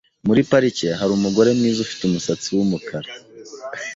Muri 0.27 0.41
parike 0.49 0.87
hari 0.99 1.11
umugore 1.13 1.49
mwiza 1.57 1.79
ufite 1.85 2.01
umusatsi 2.05 2.47
wumukara. 2.55 3.09